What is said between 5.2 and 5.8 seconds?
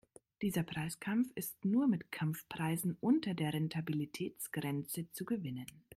gewinnen.